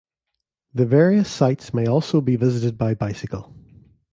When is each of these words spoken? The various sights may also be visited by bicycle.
The 0.73 0.87
various 0.87 1.29
sights 1.29 1.75
may 1.75 1.85
also 1.85 2.21
be 2.21 2.35
visited 2.35 2.75
by 2.75 2.95
bicycle. 2.95 3.53